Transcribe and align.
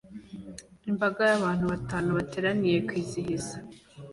Imbaga 0.89 1.21
y'abantu 1.29 1.63
batanu 1.71 2.09
bateranira 2.17 2.85
kwizihiza 2.87 3.55